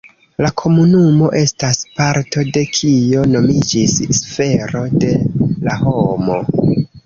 La 0.43 0.49
komunumo 0.61 1.27
estas 1.39 1.81
parto 1.99 2.47
de 2.57 2.65
kio 2.79 3.27
nomiĝis 3.35 3.95
sfero 4.23 4.85
de 5.07 5.15
la 5.69 5.81
homo. 5.87 6.45